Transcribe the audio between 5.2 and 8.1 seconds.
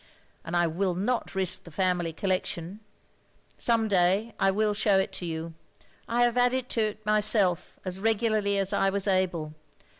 you. I have added to it myself, as